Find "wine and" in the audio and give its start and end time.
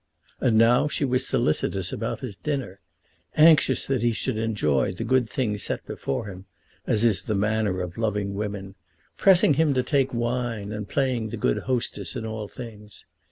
10.11-10.89